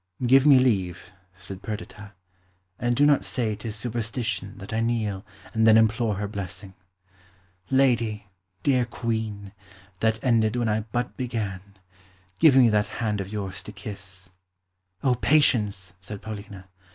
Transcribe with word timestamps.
"Give 0.25 0.47
me 0.47 0.57
leave," 0.57 1.11
said 1.37 1.61
Perdita, 1.61 2.13
"and 2.79 2.95
do 2.95 3.05
not 3.05 3.23
say 3.23 3.55
'tis 3.55 3.75
superstition 3.75 4.57
that 4.57 4.73
I 4.73 4.79
kneel 4.79 5.23
and 5.53 5.67
then 5.67 5.77
implore 5.77 6.15
her 6.15 6.27
blessing. 6.27 6.73
Lady, 7.69 8.25
dear 8.63 8.83
Queen, 8.85 9.51
that 9.99 10.17
ended 10.23 10.55
when 10.55 10.67
I 10.69 10.79
but 10.79 11.15
began, 11.17 11.75
give 12.39 12.55
me 12.55 12.67
that 12.69 12.87
hand 12.97 13.21
of 13.21 13.31
yours 13.31 13.61
to 13.61 13.71
kiss." 13.71 14.31
"O, 15.03 15.13
patience!" 15.13 15.93
said 15.99 16.23
Paulina. 16.23 16.67